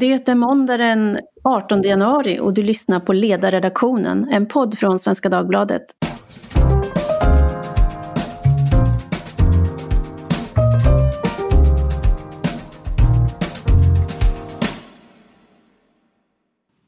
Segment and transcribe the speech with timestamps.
[0.00, 5.28] Det är måndag den 18 januari och du lyssnar på Ledarredaktionen, en podd från Svenska
[5.28, 5.82] Dagbladet.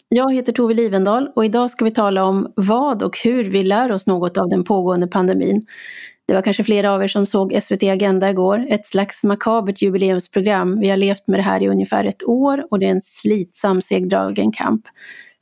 [0.09, 3.93] Jag heter Tove Livendal och idag ska vi tala om vad och hur vi lär
[3.93, 5.67] oss något av den pågående pandemin.
[6.29, 10.81] Det var kanske flera av er som såg SVT Agenda igår, ett slags makabert jubileumsprogram.
[10.81, 13.83] Vi har levt med det här i ungefär ett år och det är en slitsam,
[13.83, 14.83] segdragen kamp.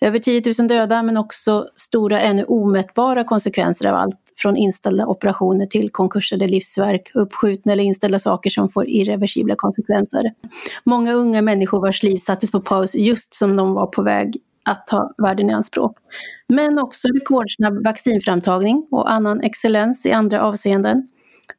[0.01, 5.67] Över 10 000 döda men också stora, ännu omätbara konsekvenser av allt från inställda operationer
[5.67, 10.33] till konkursade livsverk, uppskjutna eller inställda saker som får irreversibla konsekvenser.
[10.85, 14.87] Många unga människor vars liv sattes på paus just som de var på väg att
[14.87, 15.99] ta världen i anspråk.
[16.49, 21.09] Men också rekordsnabb vaccinframtagning och annan excellens i andra avseenden.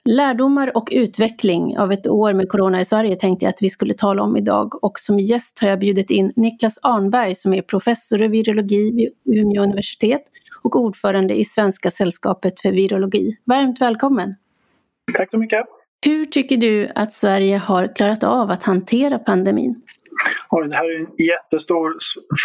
[0.06, 3.94] Lärdomar och utveckling av ett år med corona i Sverige tänkte jag att vi skulle
[3.94, 8.22] tala om idag och som gäst har jag bjudit in Niklas Arnberg som är professor
[8.22, 10.22] i virologi vid Umeå universitet
[10.64, 13.38] och ordförande i Svenska sällskapet för virologi.
[13.46, 14.36] Varmt välkommen!
[15.18, 15.66] Tack så mycket!
[16.06, 19.82] Hur tycker du att Sverige har klarat av att hantera pandemin?
[20.70, 21.88] Det här är en jättestor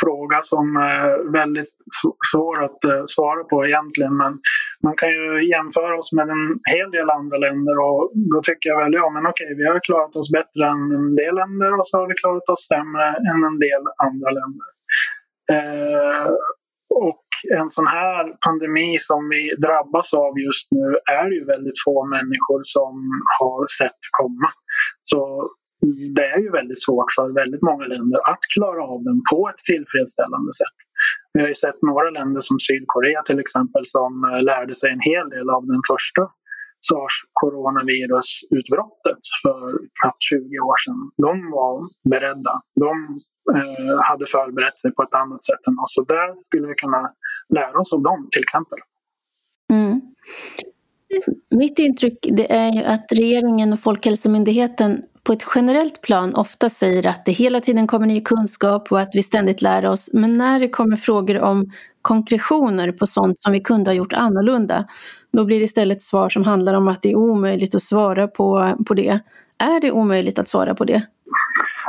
[0.03, 1.73] fråga som är väldigt
[2.33, 4.17] svår att eh, svara på egentligen.
[4.17, 4.33] Men
[4.83, 8.79] man kan ju jämföra oss med en hel del andra länder och då tycker jag
[8.83, 11.98] väl, ja men okej, vi har klarat oss bättre än en del länder och så
[11.98, 14.69] har vi klarat oss sämre än en del andra länder.
[15.55, 16.31] Eh,
[16.95, 17.25] och
[17.61, 20.87] en sån här pandemi som vi drabbas av just nu
[21.19, 22.95] är ju väldigt få människor som
[23.39, 24.48] har sett komma.
[25.03, 25.48] Så
[26.17, 29.62] det är ju väldigt svårt för väldigt många länder att klara av den på ett
[29.64, 30.77] tillfredsställande sätt.
[31.33, 35.05] Vi har ju sett några länder som Sydkorea till exempel som eh, lärde sig en
[35.12, 36.23] hel del av den första
[36.89, 39.58] sars coronavirusutbrottet för
[39.98, 41.01] knappt 20 år sedan.
[41.27, 41.75] De var
[42.12, 42.55] beredda.
[42.84, 42.92] De
[43.56, 45.95] eh, hade förberett sig på ett annat sätt än oss.
[45.95, 47.03] Så där skulle vi kunna
[47.58, 48.78] lära oss av dem till exempel.
[49.73, 50.01] Mm.
[51.51, 57.07] Mitt intryck det är ju att regeringen och Folkhälsomyndigheten på ett generellt plan ofta säger
[57.07, 60.11] att det hela tiden kommer ny kunskap och att vi ständigt lär oss.
[60.13, 61.73] Men när det kommer frågor om
[62.03, 64.85] konkretioner på sånt som vi kunde ha gjort annorlunda,
[65.33, 68.77] då blir det istället svar som handlar om att det är omöjligt att svara på,
[68.86, 69.20] på det.
[69.59, 71.03] Är det omöjligt att svara på det?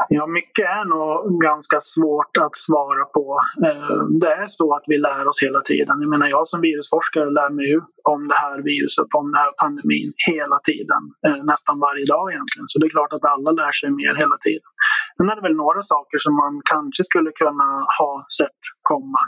[0.10, 3.26] Ja, mycket är nog ganska svårt att svara på.
[3.68, 5.96] Eh, det är så att vi lär oss hela tiden.
[6.04, 7.80] Jag menar, jag som virusforskare lär mig ju
[8.14, 11.02] om det här viruset, om den här pandemin hela tiden.
[11.28, 12.68] Eh, nästan varje dag egentligen.
[12.72, 14.72] Så det är klart att alla lär sig mer hela tiden.
[15.18, 17.70] Sen är det väl några saker som man kanske skulle kunna
[18.00, 19.22] ha sett komma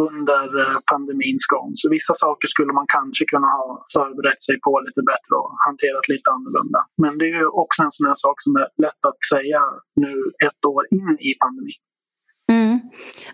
[0.00, 1.72] under eh, pandemins gång.
[1.74, 3.66] Så vissa saker skulle man kanske kunna ha
[3.96, 6.80] förberett sig på lite bättre och hanterat lite annorlunda.
[7.02, 9.60] Men det är ju också en sån här sak som är lätt att säga
[10.02, 10.12] nu
[10.48, 11.82] ett år in i pandemin.
[12.50, 12.80] Mm.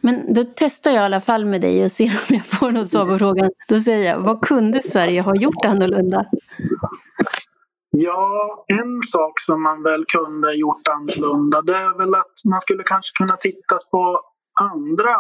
[0.01, 2.91] Men då testar jag i alla fall med dig och ser om jag får något
[2.91, 3.51] svar på frågan.
[3.69, 6.25] Då säger jag, vad kunde Sverige ha gjort annorlunda?
[7.91, 12.83] Ja, en sak som man väl kunde gjort annorlunda det är väl att man skulle
[12.83, 14.21] kanske kunna titta på
[14.61, 15.17] andra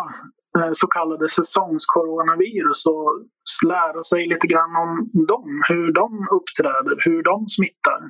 [0.56, 3.22] Eh, så kallade säsongskoronavirus och
[3.66, 8.00] lära sig lite grann om dem, hur de uppträder, hur de smittar.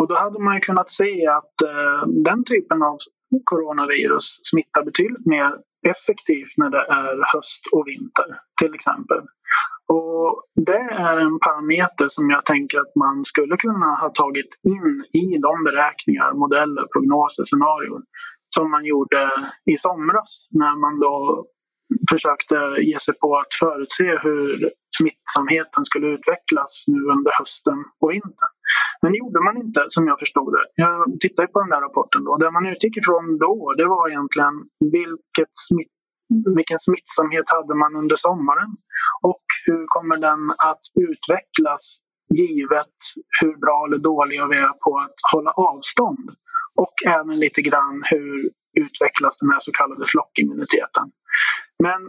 [0.00, 2.96] Och då hade man kunnat se att eh, den typen av
[3.44, 5.50] coronavirus smittar betydligt mer
[5.86, 9.22] effektivt när det är höst och vinter till exempel.
[9.86, 15.04] Och det är en parameter som jag tänker att man skulle kunna ha tagit in
[15.22, 18.02] i de beräkningar, modeller, prognoser, scenarier
[18.54, 19.30] som man gjorde
[19.64, 21.44] i somras när man då
[22.10, 22.56] försökte
[22.90, 28.52] ge sig på att förutse hur smittsamheten skulle utvecklas nu under hösten och vintern.
[29.02, 30.64] Men det gjorde man inte som jag förstod det.
[30.74, 32.36] Jag tittade på den där rapporten då.
[32.36, 34.54] Det man utgick ifrån då det var egentligen
[34.96, 35.94] vilket smitt,
[36.56, 38.70] vilken smittsamhet hade man under sommaren
[39.22, 41.84] och hur kommer den att utvecklas
[42.34, 42.96] givet
[43.40, 46.26] hur bra eller dåliga vi är på att hålla avstånd.
[46.82, 48.42] Och även lite grann hur
[48.84, 51.06] utvecklas den här så kallade flockimmuniteten.
[51.86, 52.00] Men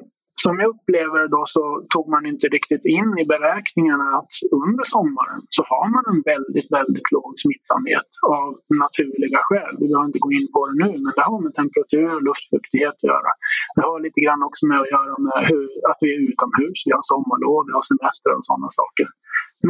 [0.43, 1.63] som jag upplever det då så
[1.93, 4.33] tog man inte riktigt in i beräkningarna att
[4.65, 8.49] under sommaren så har man en väldigt, väldigt låg smittsamhet av
[8.83, 9.73] naturliga skäl.
[9.79, 12.95] Vi behöver inte gå in på det nu, men det har med temperatur och luftfuktighet
[12.99, 13.31] att göra.
[13.75, 16.91] Det har lite grann också med att göra med hur, att vi är utomhus, vi
[16.97, 19.07] har sommarlov, vi har semester och sådana saker.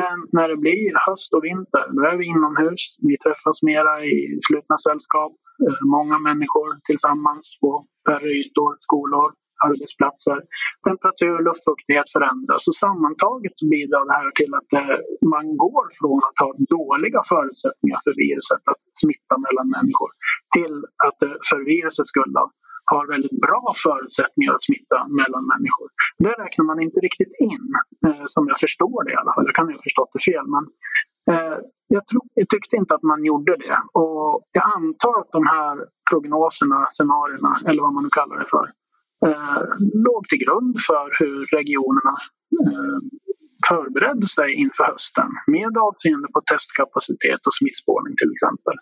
[0.01, 2.81] Men när det blir höst och vinter, då är vi inomhus.
[3.07, 4.15] Vi träffas mera i
[4.47, 5.33] slutna sällskap.
[5.65, 7.71] Eh, många människor tillsammans på
[8.07, 9.29] färre ytor, skolor,
[9.67, 10.37] arbetsplatser.
[10.87, 14.97] Temperatur och luftfuktighet förändras och sammantaget bidrar det här till att eh,
[15.33, 20.11] man går från att ha dåliga förutsättningar för viruset att smitta mellan människor
[20.55, 20.75] till
[21.07, 22.33] att eh, för virusets skull
[22.93, 25.87] har väldigt bra förutsättningar att smitta mellan människor.
[26.25, 27.65] Det räknar man inte riktigt in,
[28.07, 29.45] eh, som jag förstår det i alla fall.
[29.49, 30.45] Jag kan ju ha förstått det fel.
[30.55, 30.65] Men
[31.87, 33.77] jag, tro, jag tyckte inte att man gjorde det.
[33.93, 35.75] Och jag antar att de här
[36.09, 38.65] prognoserna, scenarierna, eller vad man nu kallar det för,
[39.25, 39.61] eh,
[40.05, 42.15] låg till grund för hur regionerna
[42.61, 42.99] eh,
[43.69, 48.77] förberedde sig inför hösten med avseende på testkapacitet och smittspårning till exempel.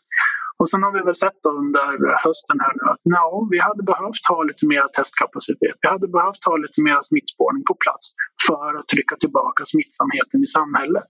[0.60, 1.89] Och sen har vi väl sett under
[2.25, 5.78] hösten här nu att no, vi hade behövt ha lite mer testkapacitet.
[5.84, 8.06] Vi hade behövt ha lite mer smittspårning på plats
[8.48, 11.10] för att trycka tillbaka smittsamheten i samhället.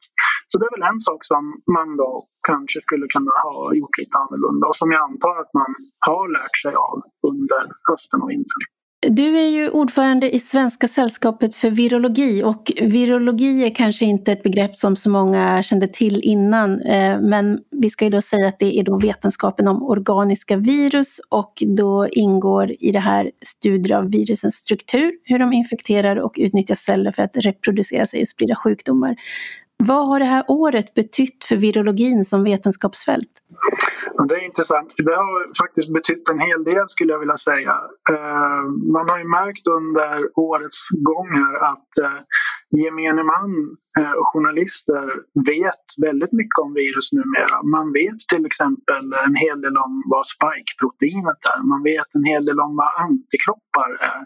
[0.50, 1.44] Så det är väl en sak som
[1.78, 2.12] man då
[2.50, 5.72] kanske skulle kunna ha gjort lite annorlunda och som jag antar att man
[6.10, 6.98] har lärt sig av
[7.30, 8.64] under hösten och vintern.
[9.00, 14.44] Du är ju ordförande i Svenska sällskapet för virologi och virologi är kanske inte ett
[14.44, 18.60] begrepp som så många kände till innan eh, men vi ska ju då säga att
[18.60, 24.12] det är då vetenskapen om organiska virus och då ingår i det här studier av
[24.12, 29.16] virusens struktur, hur de infekterar och utnyttjar celler för att reproducera sig och sprida sjukdomar.
[29.84, 33.30] Vad har det här året betytt för virologin som vetenskapsfält?
[34.28, 34.94] Det är intressant.
[34.98, 37.76] Det har faktiskt betytt en hel del skulle jag vilja säga.
[38.10, 38.64] Eh,
[38.94, 42.20] man har ju märkt under årets gång här att eh,
[42.70, 45.06] gemene man Eh, journalister
[45.52, 47.58] vet väldigt mycket om virus numera.
[47.76, 51.62] Man vet till exempel en hel del om vad spike-proteinet är.
[51.74, 54.22] Man vet en hel del om vad antikroppar är.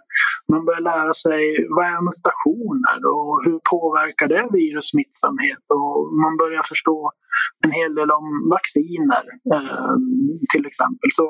[0.52, 1.44] Man börjar lära sig
[1.76, 7.12] vad är mutationer och hur påverkar det virus smittsamhet och man börjar förstå
[7.66, 9.24] en hel del om vacciner
[9.56, 9.96] eh,
[10.54, 11.10] till exempel.
[11.20, 11.28] Så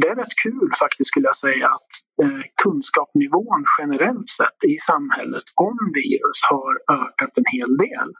[0.00, 1.92] det är rätt kul faktiskt skulle jag säga att
[2.22, 8.10] eh, kunskapsnivån generellt sett i samhället om virus har ökat en hel del.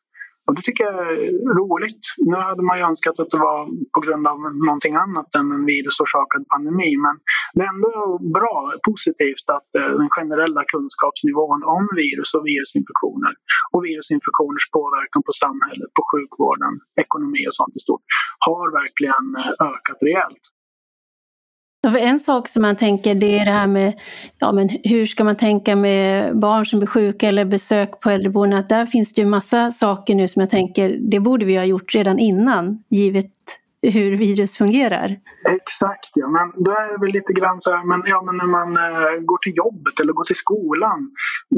[0.47, 1.17] Och det tycker jag är
[1.61, 2.05] roligt.
[2.31, 3.61] Nu hade man ju önskat att det var
[3.95, 4.39] på grund av
[4.69, 6.91] någonting annat än en virusorsakad pandemi.
[7.07, 7.15] Men
[7.55, 7.95] det är ändå
[8.39, 8.57] bra,
[8.89, 13.33] positivt att eh, den generella kunskapsnivån om virus och virusinfektioner
[13.73, 16.73] och virusinfektioners påverkan på samhället, på sjukvården,
[17.05, 18.05] ekonomi och sånt i stort
[18.47, 20.45] har verkligen eh, ökat rejält.
[21.83, 24.01] Ja, för en sak som man tänker det är det här med
[24.39, 28.59] ja, men hur ska man tänka med barn som blir sjuka eller besök på äldreboenden.
[28.59, 31.65] Att där finns det ju massa saker nu som jag tänker det borde vi ha
[31.65, 33.33] gjort redan innan givet
[33.83, 35.09] hur virus fungerar.
[35.59, 36.29] Exakt, ja.
[36.37, 39.15] men då är det väl lite grann så här, men, ja, men när man eh,
[39.31, 41.01] går till jobbet eller går till skolan.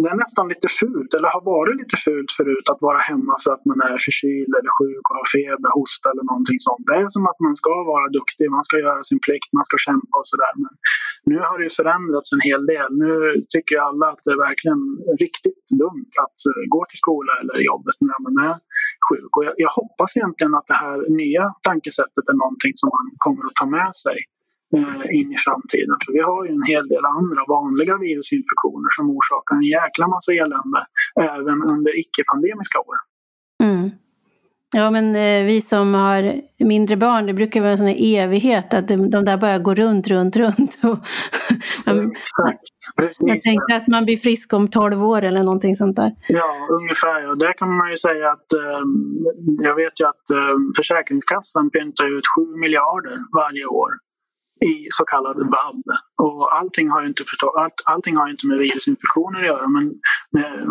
[0.02, 3.50] Det är nästan lite fult, eller har varit lite fult förut att vara hemma för
[3.54, 6.84] att man är förkyld eller sjuk och har feber, hosta eller någonting sånt.
[6.88, 9.76] Det är som att man ska vara duktig, man ska göra sin plikt, man ska
[9.88, 10.54] kämpa och sådär.
[10.62, 10.72] Men
[11.30, 12.88] nu har det förändrats en hel del.
[13.04, 13.12] Nu
[13.54, 14.82] tycker alla att det är verkligen
[15.24, 18.56] riktigt dumt att eh, gå till skolan eller jobbet när man är
[19.06, 19.32] sjuk.
[19.36, 23.42] Och jag, jag hoppas egentligen att det här nya tankesättet är någonting som man kommer
[23.48, 24.18] att ta med sig
[24.76, 25.96] eh, in i framtiden.
[26.02, 30.30] För vi har ju en hel del andra vanliga virusinfektioner som orsakar en jäkla massa
[30.42, 30.80] elände
[31.36, 32.96] även under icke-pandemiska år.
[33.66, 33.90] Mm.
[34.74, 38.88] Ja, men eh, vi som har mindre barn, det brukar vara en sån evighet att
[38.88, 40.78] de, de där bara går runt, runt, runt.
[40.82, 40.98] Och
[41.86, 41.96] man,
[43.20, 46.12] man tänker att man blir frisk om 12 år eller någonting sånt där.
[46.28, 47.30] Ja, ungefär.
[47.30, 48.82] Och där kan man ju säga att eh,
[49.62, 53.90] jag vet ju att eh, Försäkringskassan pyntar ut 7 miljarder varje år
[54.70, 55.82] i så kallad vab.
[56.22, 57.22] Och allting har ju inte,
[57.62, 59.84] allt, allting har inte med virusinfektioner att göra men
[60.42, 60.64] eh,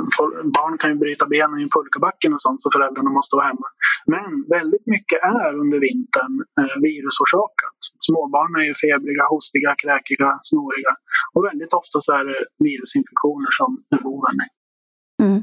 [0.58, 3.68] barn kan ju bryta benen i pulkabacken och sånt så föräldrarna måste vara hemma.
[4.14, 7.78] Men väldigt mycket är under vintern eh, virusorsakat.
[8.08, 10.94] Småbarn är ju febriga, hostiga, kräkiga, snoriga
[11.34, 14.38] och väldigt ofta så är det virusinfektioner som är boven.
[15.24, 15.42] Mm.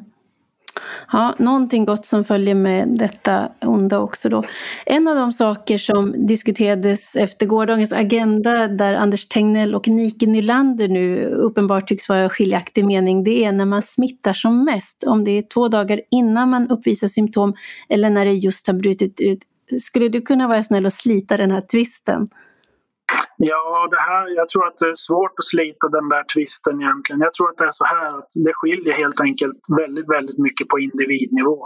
[1.12, 4.42] Ja, någonting gott som följer med detta onda också då.
[4.86, 10.88] En av de saker som diskuterades efter gårdagens agenda där Anders Tegnell och Nike Nylander
[10.88, 15.04] nu uppenbart tycks vara skiljaktig mening, det är när man smittar som mest.
[15.06, 17.54] Om det är två dagar innan man uppvisar symptom
[17.88, 19.40] eller när det just har brutit ut.
[19.80, 22.28] Skulle du kunna vara snäll och slita den här tvisten?
[23.36, 27.20] Ja, det här, jag tror att det är svårt att slita den där tvisten egentligen.
[27.20, 30.68] Jag tror att det är så här att det skiljer helt enkelt väldigt, väldigt mycket
[30.68, 31.58] på individnivå.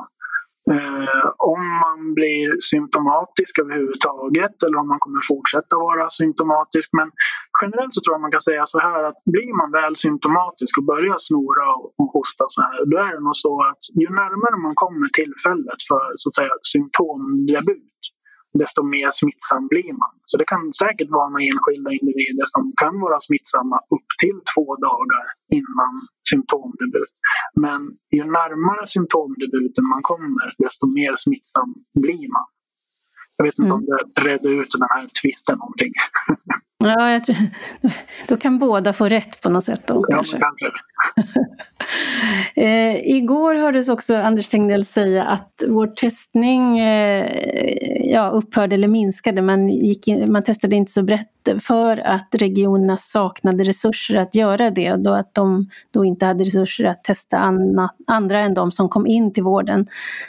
[0.70, 6.88] Eh, om man blir symptomatisk överhuvudtaget eller om man kommer fortsätta vara symptomatisk.
[6.98, 7.08] Men
[7.60, 10.88] generellt så tror jag man kan säga så här att blir man väl symptomatisk och
[10.92, 11.66] börjar snora
[12.00, 15.80] och hosta så här, då är det nog så att ju närmare man kommer tillfället
[15.90, 17.91] för så att säga symptomdebut
[18.60, 20.14] desto mer smittsam blir man.
[20.28, 25.24] Så det kan säkert vara enskilda individer som kan vara smittsamma upp till två dagar
[25.58, 25.92] innan
[26.30, 27.12] symptomdebut.
[27.64, 27.80] Men
[28.16, 31.68] ju närmare symptomdebuten man kommer, desto mer smittsam
[32.04, 32.48] blir man.
[33.36, 33.78] Jag vet inte mm.
[33.78, 35.92] om det redde ut den här tvisten någonting.
[36.82, 37.36] Ja, jag tror,
[38.28, 40.38] då kan båda få rätt på något sätt då ja, kanske.
[40.38, 40.66] kanske.
[42.60, 47.26] eh, igår hördes också Anders Tegnell säga att vår testning eh,
[48.12, 49.42] ja, upphörde eller minskade.
[49.42, 51.28] Man, gick in, man testade inte så brett
[51.60, 56.44] för att regionerna saknade resurser att göra det och då att de då inte hade
[56.44, 59.86] resurser att testa anna, andra än de som kom in till vården.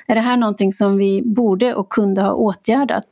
[0.07, 3.05] Är det här någonting som vi borde och kunde ha åtgärdat?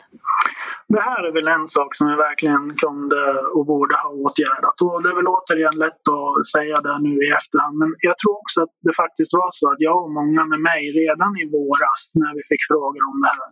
[0.95, 3.21] Det här är väl en sak som vi verkligen kunde
[3.55, 4.77] och borde ha åtgärdat.
[4.86, 7.75] Och det är väl återigen lätt att säga det nu i efterhand.
[7.81, 10.81] Men jag tror också att det faktiskt var så att jag och många med mig
[11.01, 13.51] redan i våras när vi fick frågor om det här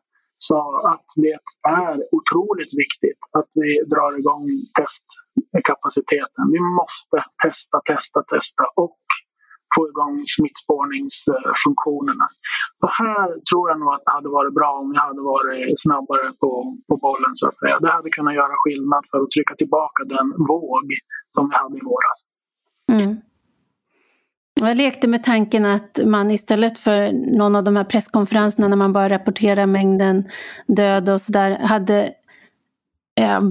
[0.50, 1.36] sa att det
[1.84, 4.46] är otroligt viktigt att vi drar igång
[4.78, 6.44] testkapaciteten.
[6.56, 8.96] Vi måste testa, testa, testa och
[9.76, 12.26] få igång smittspårningsfunktionerna.
[12.82, 16.28] Så här tror jag nog att det hade varit bra om jag hade varit snabbare
[16.42, 16.52] på,
[16.90, 17.76] på bollen så att säga.
[17.84, 20.86] Det hade kunnat göra skillnad för att trycka tillbaka den våg
[21.34, 22.18] som vi hade i våras.
[22.92, 23.12] Mm.
[24.62, 28.94] Jag lekte med tanken att man istället för någon av de här presskonferenserna när man
[28.94, 30.30] bara rapporterar mängden
[30.68, 32.14] död och sådär hade
[33.20, 33.42] eh,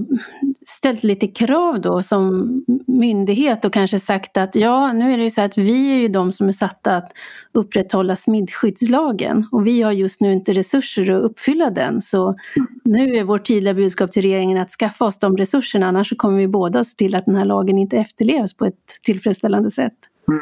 [0.69, 2.53] ställt lite krav då som
[2.87, 6.07] myndighet och kanske sagt att ja, nu är det ju så att vi är ju
[6.07, 7.11] de som är satta att
[7.51, 12.01] upprätthålla smittskyddslagen och vi har just nu inte resurser att uppfylla den.
[12.01, 12.35] Så
[12.83, 16.37] nu är vårt tydliga budskap till regeringen att skaffa oss de resurserna annars så kommer
[16.37, 19.97] vi båda se till att den här lagen inte efterlevs på ett tillfredsställande sätt.
[20.27, 20.41] Mm.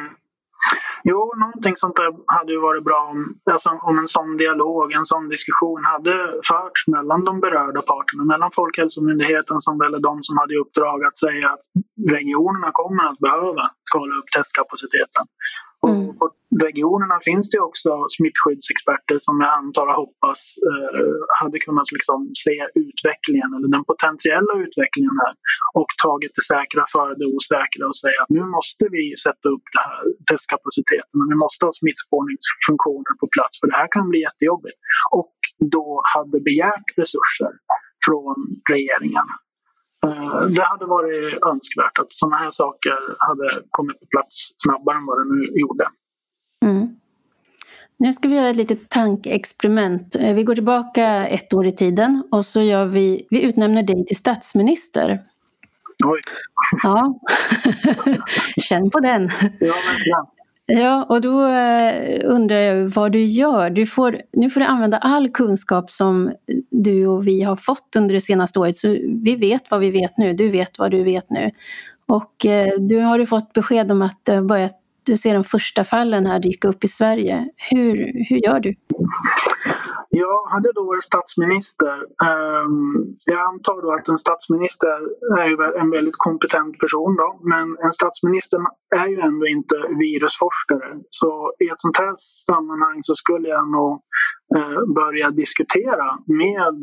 [1.10, 3.20] Jo, någonting sånt där hade ju varit bra om,
[3.52, 6.14] alltså, om en sån dialog, en sån diskussion hade
[6.50, 10.98] förts mellan de berörda parterna, mellan Folkhälsomyndigheten som väl är de som hade i uppdrag
[11.06, 11.64] att säga att
[12.16, 15.26] regionerna kommer att behöva skala upp testkapaciteten.
[15.90, 16.10] Mm.
[16.10, 16.26] Och på
[16.68, 20.40] regionerna finns det också smittskyddsexperter som jag antar och hoppas
[20.70, 25.34] eh, hade kunnat liksom se utvecklingen eller den potentiella utvecklingen här
[25.80, 29.66] och tagit det säkra före det osäkra och säga att nu måste vi sätta upp
[29.76, 34.20] den här testkapaciteten och vi måste ha smittspårningsfunktioner på plats för det här kan bli
[34.28, 34.80] jättejobbigt.
[35.20, 35.36] Och
[35.76, 37.54] då hade begärt resurser
[38.06, 38.36] från
[38.72, 39.28] regeringen
[40.56, 45.18] det hade varit önskvärt att sådana här saker hade kommit på plats snabbare än vad
[45.18, 45.86] det nu gjorde.
[46.66, 46.96] Mm.
[48.00, 50.16] Nu ska vi göra ett litet tankeexperiment.
[50.16, 54.06] Eh, vi går tillbaka ett år i tiden och så gör vi, vi utnämner dig
[54.06, 55.24] till statsminister.
[56.06, 56.22] Oj.
[56.84, 57.20] Ja,
[58.58, 59.30] känn på den.
[59.42, 60.32] Ja, men, Ja,
[60.70, 63.70] Ja, och då eh, undrar jag vad du gör.
[63.70, 66.32] Du får, nu får du använda all kunskap som
[66.72, 68.76] du och vi har fått under det senaste året.
[68.76, 68.88] Så
[69.24, 71.52] vi vet vad vi vet nu, du vet vad du vet nu.
[72.08, 75.44] Och eh, du har du fått besked om att eh, du, börjat, du ser de
[75.44, 77.50] första fallen här dyka upp i Sverige.
[77.56, 78.76] Hur, hur gör du?
[80.24, 81.96] Jag hade då varit statsminister.
[82.28, 82.94] Ehm,
[83.26, 84.98] jag antar då att en statsminister
[85.40, 88.60] är en väldigt kompetent person då, men en statsminister
[88.96, 90.90] är ju ändå inte virusforskare.
[91.10, 92.14] Så i ett sånt här
[92.50, 93.94] sammanhang så skulle jag nog
[94.58, 96.08] eh, börja diskutera
[96.44, 96.78] med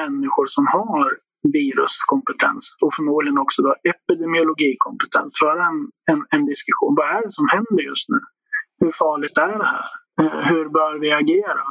[0.00, 1.08] människor som har
[1.56, 5.78] viruskompetens och förmodligen också då epidemiologikompetens för en,
[6.10, 6.94] en, en diskussion.
[6.98, 8.20] Vad är det som händer just nu?
[8.80, 9.86] Hur farligt är det här?
[10.20, 11.64] Eh, hur bör vi agera?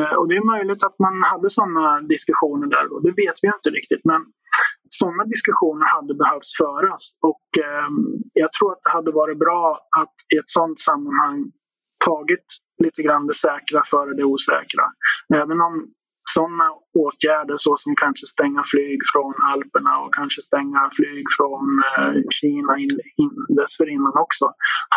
[0.00, 3.48] Eh, och det är möjligt att man hade sådana diskussioner där och det vet vi
[3.56, 4.04] inte riktigt.
[4.04, 4.20] Men
[4.88, 7.88] sådana diskussioner hade behövts föras och eh,
[8.32, 11.38] jag tror att det hade varit bra att i ett sådant sammanhang
[12.04, 12.46] tagit
[12.84, 14.84] lite grann det säkra före det osäkra.
[15.34, 15.74] Även om
[16.34, 16.66] sådana
[17.04, 21.64] åtgärder så som kanske stänga flyg från Alperna och kanske stänga flyg från
[21.98, 24.46] eh, Kina in, in, dessförinnan också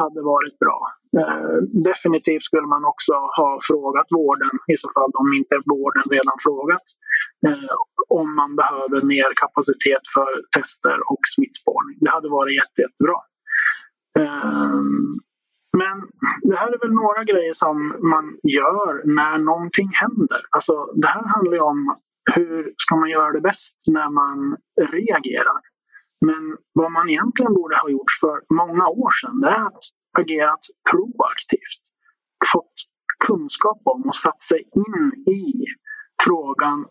[0.01, 0.79] hade varit bra.
[1.19, 1.55] Eh,
[1.89, 6.85] definitivt skulle man också ha frågat vården, i så fall om inte vården redan frågat,
[7.47, 7.75] eh,
[8.19, 11.97] om man behöver mer kapacitet för tester och smittspårning.
[12.03, 13.19] Det hade varit jätte, jättebra.
[15.77, 15.95] Men
[16.41, 17.77] det här är väl några grejer som
[18.11, 20.41] man gör när någonting händer.
[20.49, 21.95] Alltså, det här handlar ju om
[22.35, 24.57] hur ska man göra det bäst när man
[24.91, 25.59] reagerar.
[26.21, 29.83] Men vad man egentligen borde ha gjort för många år sedan det är att
[30.19, 31.83] agerat proaktivt.
[32.53, 32.73] Fått
[33.27, 35.65] kunskap om och satt sig in i
[36.23, 36.85] frågan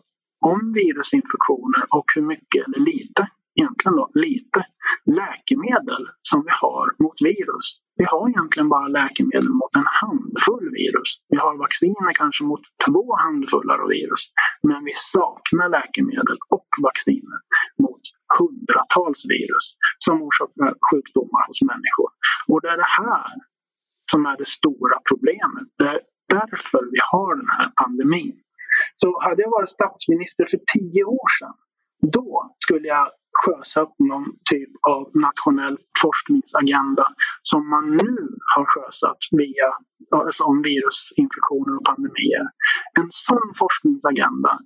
[0.45, 4.59] om virusinfektioner och hur mycket eller lite egentligen då lite
[5.05, 7.67] läkemedel som vi har mot virus.
[7.95, 11.09] Vi har egentligen bara läkemedel mot en handfull virus.
[11.29, 14.23] Vi har vacciner kanske mot två handfullar av virus.
[14.69, 17.39] Men vi saknar läkemedel och vacciner
[17.83, 18.03] mot
[18.37, 19.65] hundratals virus
[20.05, 22.09] som orsakar sjukdomar hos människor.
[22.51, 23.31] Och det är det här
[24.11, 25.67] som är det stora problemet.
[25.77, 25.99] Det är
[26.37, 28.35] därför vi har den här pandemin.
[28.95, 31.55] Så hade jag varit statsminister för tio år sedan
[32.11, 33.07] då skulle jag
[33.41, 37.05] sjösatt någon typ av nationell forskningsagenda
[37.41, 38.15] som man nu
[38.55, 39.69] har sjösatt via
[40.19, 42.45] alltså om virusinfektioner och pandemier.
[42.99, 44.59] En sån forskningsagenda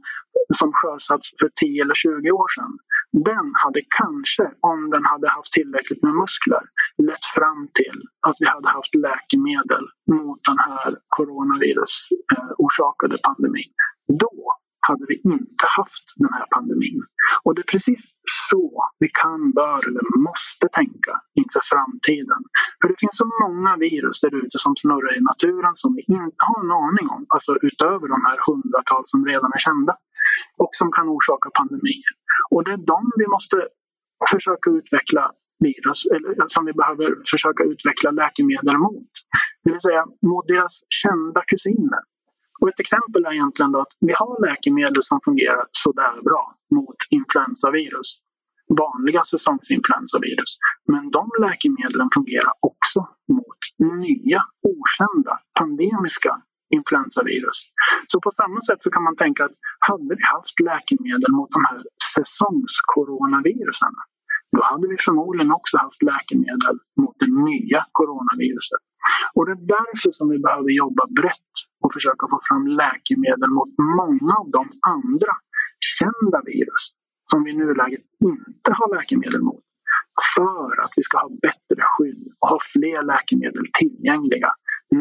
[0.60, 2.74] som sjösatts för 10 eller 20 år sedan
[3.12, 6.64] den hade kanske, om den hade haft tillräckligt med muskler,
[6.98, 13.74] lett fram till att vi hade haft läkemedel mot den här coronavirus-orsakade eh, pandemin.
[14.08, 14.57] Då
[14.90, 17.02] hade vi inte haft den här pandemin.
[17.44, 18.02] Och det är precis
[18.50, 18.66] så
[19.04, 22.42] vi kan, bör eller måste tänka inför framtiden.
[22.80, 26.42] För det finns så många virus där ute som snurrar i naturen som vi inte
[26.50, 29.94] har en aning om, alltså utöver de här hundratals som redan är kända
[30.64, 32.14] och som kan orsaka pandemier.
[32.54, 33.58] Och det är de vi måste
[34.34, 35.24] försöka utveckla
[35.60, 39.14] virus, eller som vi behöver försöka utveckla läkemedel mot.
[39.64, 42.04] Det vill säga mot deras kända kusiner.
[42.60, 46.44] Och ett exempel är egentligen att vi har läkemedel som fungerar sådär bra
[46.76, 48.10] mot influensavirus.
[48.82, 50.52] Vanliga säsongsinfluensavirus.
[50.94, 53.00] Men de läkemedlen fungerar också
[53.38, 53.62] mot
[54.02, 54.42] nya,
[54.74, 56.42] okända, pandemiska
[56.78, 57.58] influensavirus.
[58.08, 61.62] Så på samma sätt så kan man tänka att hade vi haft läkemedel mot de
[61.70, 61.80] här
[62.14, 63.94] säsongskoronavirusen
[64.52, 68.84] då hade vi förmodligen också haft läkemedel mot det nya coronaviruset.
[69.36, 73.72] Och det är därför som vi behöver jobba brett och försöka få fram läkemedel mot
[74.00, 74.64] många av de
[74.96, 75.34] andra
[75.98, 76.84] kända virus
[77.32, 79.64] som vi i nuläget inte har läkemedel mot.
[80.36, 84.52] För att vi ska ha bättre skydd och ha fler läkemedel tillgängliga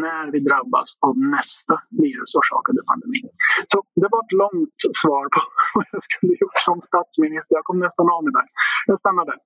[0.05, 3.23] när vi drabbas av nästa virusorsakade pandemi.
[3.73, 5.41] Så det var ett långt svar på
[5.75, 7.55] vad jag skulle gjort som statsminister.
[7.59, 8.47] Jag kom nästan av mig där.
[8.87, 9.39] Jag stannar där.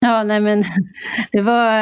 [0.00, 0.64] Ja, nej men
[1.32, 1.80] det var,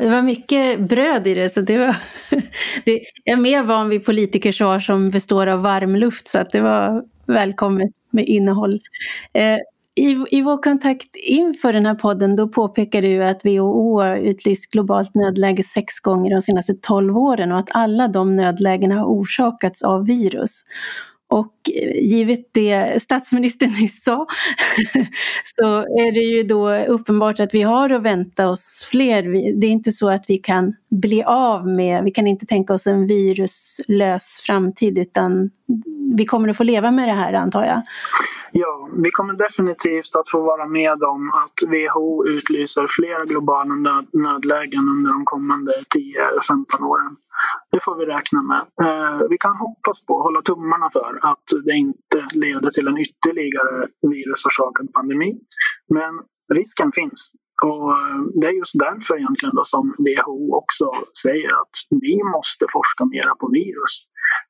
[0.00, 1.50] det var mycket bröd i det.
[1.50, 1.96] Så det var,
[2.84, 6.60] det, jag är mer van vid politikersvar som består av varm luft så att det
[6.60, 8.80] var välkommet med innehåll.
[9.32, 9.58] Eh,
[9.94, 14.70] i, I vår kontakt inför den här podden då påpekar du att WHO har utlyst
[14.70, 19.82] globalt nödläge sex gånger de senaste tolv åren och att alla de nödlägena har orsakats
[19.82, 20.62] av virus.
[21.28, 24.26] Och eh, givet det statsministern nyss sa
[25.56, 29.22] så är det ju då uppenbart att vi har att vänta oss fler.
[29.60, 32.86] Det är inte så att vi kan bli av med, vi kan inte tänka oss
[32.86, 35.50] en viruslös framtid utan
[36.16, 37.82] vi kommer att få leva med det här antar jag.
[38.52, 43.74] Ja, vi kommer definitivt att få vara med om att WHO utlyser flera globala
[44.12, 47.16] nödlägen under de kommande 10-15 åren.
[47.70, 48.62] Det får vi räkna med.
[48.82, 53.86] Eh, vi kan hoppas på, hålla tummarna för, att det inte leder till en ytterligare
[54.02, 55.40] virusorsakad pandemi.
[55.88, 56.20] Men
[56.54, 57.30] risken finns.
[57.62, 60.86] Och eh, det är just därför egentligen då som WHO också
[61.24, 63.94] säger att vi måste forska mera på virus.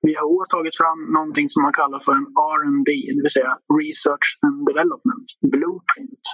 [0.07, 4.29] WHO har tagit fram någonting som man kallar för en R&D, det vill säga Research
[4.47, 6.25] and Development Blueprint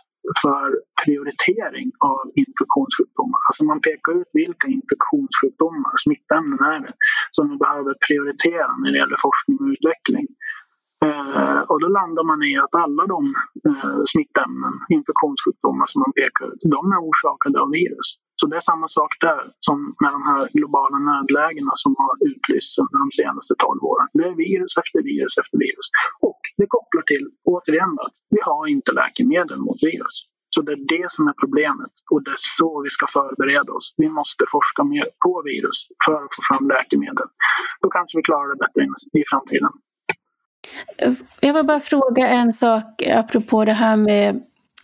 [0.43, 0.67] för
[1.05, 3.41] prioritering av infektionssjukdomar.
[3.49, 6.95] Alltså man pekar ut vilka infektionssjukdomar, smittämnen är det,
[7.37, 10.27] som vi behöver prioritera när det gäller forskning och utveckling.
[11.05, 13.21] Eh, och då landar man i att alla de
[13.69, 18.09] eh, smittämnen, infektionssjukdomar som man pekar ut, de är orsakade av virus.
[18.39, 22.79] Så det är samma sak där som med de här globala nödlägena som har utlysts
[22.83, 24.07] under de senaste 12 åren.
[24.19, 25.87] Det är virus efter virus efter virus.
[26.29, 30.17] Och det kopplar till, återigen, att vi har inte läkemedel mot virus.
[30.55, 33.95] Så det är det som är problemet och det är så vi ska förbereda oss.
[34.03, 37.29] Vi måste forska mer på virus för att få fram läkemedel.
[37.83, 38.83] Då kanske vi klarar det bättre
[39.21, 39.75] i framtiden.
[41.41, 44.29] Jag vill bara fråga en sak apropå det här med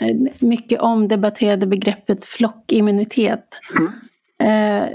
[0.01, 3.45] eh, mycket omdebatterade begreppet flockimmunitet.
[3.77, 3.93] Mm.
[4.41, 4.89] Eh,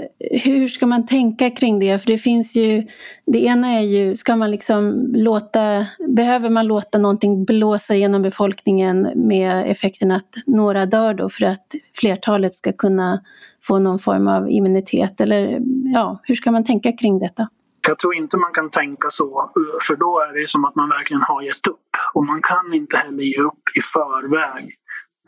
[0.44, 1.98] hur ska man tänka kring det?
[1.98, 2.86] För det finns ju,
[3.26, 9.10] det ena är ju, ska man liksom låta, behöver man låta någonting blåsa genom befolkningen
[9.14, 13.22] med effekten att några dör då för att flertalet ska kunna
[13.62, 15.20] få någon form av immunitet?
[15.20, 15.60] Eller
[15.94, 17.48] ja, hur ska man tänka kring detta?
[17.86, 20.88] Jag tror inte man kan tänka så, eh, för då är det som att man
[20.88, 21.90] verkligen har gett upp.
[22.14, 24.64] Och man kan inte heller ge upp i förväg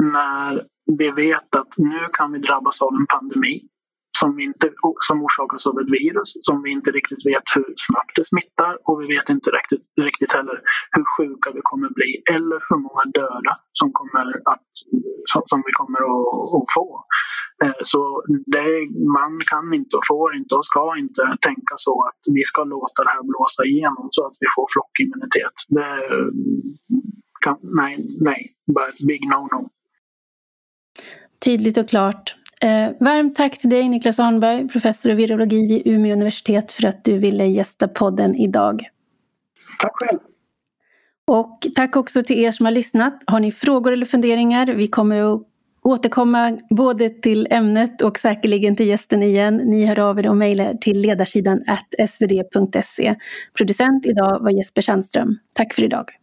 [0.02, 0.60] när
[0.98, 3.60] vi vet att nu kan vi drabbas av en pandemi
[4.20, 4.66] som, inte,
[5.09, 8.96] som orsakas av ett virus som vi inte riktigt vet hur snabbt det smittar och
[9.00, 10.59] vi vet inte riktigt, riktigt heller
[10.94, 14.68] hur sjuka vi kommer bli eller hur många döda som, kommer att,
[15.31, 16.26] som, som vi kommer att,
[16.57, 16.88] att få.
[17.64, 18.00] Eh, så
[18.54, 18.68] det,
[19.18, 22.98] man kan inte och får inte och ska inte tänka så att vi ska låta
[23.04, 25.57] det här blåsa igenom så att vi får flockimmunitet.
[25.76, 25.92] Det
[27.44, 27.92] kan, nej,
[28.28, 28.40] nej,
[28.74, 29.62] bara ett big no-no.
[31.44, 32.38] Tydligt och klart.
[32.62, 37.04] Eh, varmt tack till dig Niklas Arnberg, professor i virologi vid Umeå universitet för att
[37.04, 38.88] du ville gästa podden idag.
[39.80, 40.18] Tack själv.
[41.26, 43.22] Och tack också till er som har lyssnat.
[43.26, 44.66] Har ni frågor eller funderingar?
[44.66, 45.42] Vi kommer att
[45.82, 49.56] återkomma både till ämnet och säkerligen till gästen igen.
[49.56, 51.64] Ni hör av er och mejlar till ledarsidan
[52.08, 53.14] svd.se.
[53.58, 55.38] Producent idag var Jesper Sandström.
[55.52, 56.17] Tack för idag.